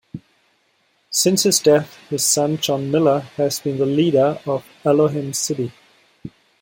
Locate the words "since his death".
1.11-1.95